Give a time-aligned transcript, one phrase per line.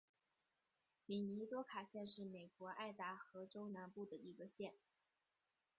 [1.05, 4.73] 米尼多卡县是美国爱达荷州南部的一个县。